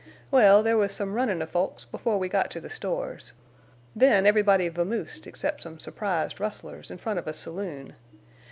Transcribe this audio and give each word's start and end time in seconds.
Well, 0.31 0.63
there 0.63 0.77
was 0.79 0.91
some 0.91 1.13
runnin' 1.13 1.43
of 1.43 1.51
folks 1.51 1.85
before 1.85 2.17
we 2.17 2.27
got 2.27 2.49
to 2.49 2.59
the 2.59 2.71
stores. 2.71 3.33
Then 3.95 4.25
everybody 4.25 4.67
vamoosed 4.67 5.27
except 5.27 5.61
some 5.61 5.77
surprised 5.79 6.39
rustlers 6.39 6.89
in 6.89 6.97
front 6.97 7.19
of 7.19 7.27
a 7.27 7.33
saloon. 7.33 7.93